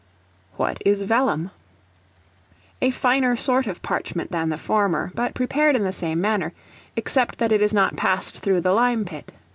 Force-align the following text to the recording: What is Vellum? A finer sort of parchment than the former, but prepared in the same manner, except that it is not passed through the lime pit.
What 0.55 0.81
is 0.83 1.03
Vellum? 1.03 1.51
A 2.81 2.89
finer 2.89 3.35
sort 3.35 3.67
of 3.67 3.83
parchment 3.83 4.31
than 4.31 4.49
the 4.49 4.57
former, 4.57 5.11
but 5.13 5.35
prepared 5.35 5.75
in 5.75 5.83
the 5.83 5.93
same 5.93 6.19
manner, 6.19 6.53
except 6.95 7.37
that 7.37 7.51
it 7.51 7.61
is 7.61 7.71
not 7.71 7.97
passed 7.97 8.39
through 8.39 8.61
the 8.61 8.71
lime 8.73 9.05
pit. 9.05 9.31